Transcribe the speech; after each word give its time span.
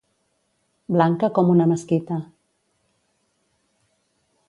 Blanca 0.95 1.29
com 1.35 1.53
una 1.57 1.69
mesquita. 1.73 2.19